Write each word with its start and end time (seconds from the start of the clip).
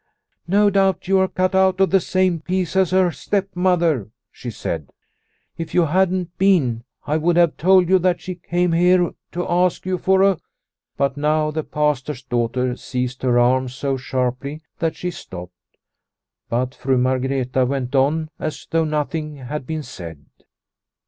"No 0.47 0.71
doubt 0.71 1.07
you 1.07 1.19
are 1.19 1.27
cut 1.27 1.53
out 1.53 1.79
of 1.79 1.91
the 1.91 1.99
same 1.99 2.39
piece 2.39 2.75
as 2.75 2.89
her 2.89 3.11
stepmother," 3.11 4.09
she 4.31 4.49
said." 4.49 4.89
If 5.59 5.75
you 5.75 5.85
hadn't 5.85 6.35
been 6.39 6.85
I 7.05 7.17
would 7.17 7.35
have 7.35 7.55
told 7.55 7.87
you 7.87 7.99
that 7.99 8.19
she 8.19 8.33
came 8.33 8.71
here 8.71 9.11
to 9.31 9.47
ask 9.47 9.85
you 9.85 9.99
for 9.99 10.23
a" 10.23 10.39
But 10.97 11.17
now 11.17 11.51
the 11.51 11.63
Pastor's 11.63 12.23
daughter 12.23 12.75
seized 12.77 13.21
her 13.21 13.37
arm 13.37 13.67
so 13.69 13.95
sharply 13.95 14.63
that 14.79 14.95
she 14.95 15.11
stopped. 15.11 15.77
But 16.49 16.73
Fru 16.73 16.97
Margreta 16.97 17.67
went 17.67 17.93
on 17.93 18.31
as 18.39 18.65
though 18.71 18.85
nothing 18.85 19.35
had 19.35 19.67
been 19.67 19.83
said. 19.83 20.25